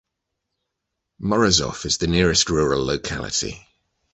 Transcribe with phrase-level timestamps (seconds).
[1.21, 3.67] Morozov is the nearest rural locality.